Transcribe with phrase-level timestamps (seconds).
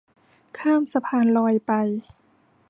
[0.57, 1.71] ข้ามสะพานลอยไป